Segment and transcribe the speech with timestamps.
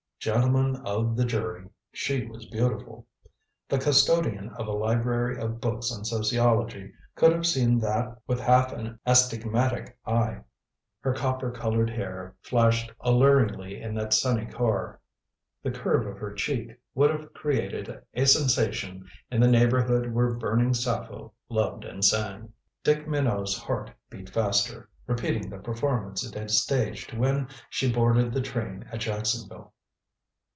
[0.21, 3.07] Gentlemen of the jury she was beautiful.
[3.69, 8.71] The custodian of a library of books on sociology could have seen that with half
[8.71, 10.43] an astigmatic eye.
[10.99, 14.99] Her copper colored hair flashed alluringly in that sunny car;
[15.63, 20.75] the curve of her cheek would have created a sensation in the neighborhood where burning
[20.75, 22.53] Sappho loved and sang.
[22.83, 28.41] Dick Minot's heart beat faster, repeating the performance it had staged when she boarded the
[28.43, 29.73] train at Jacksonville.